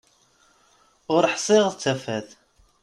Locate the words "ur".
1.15-1.23